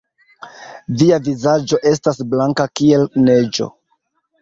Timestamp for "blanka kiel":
2.35-3.09